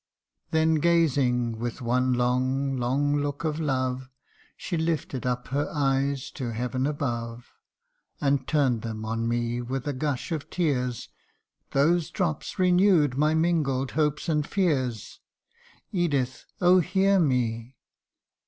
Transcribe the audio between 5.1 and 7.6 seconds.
up her eyes to heaven above,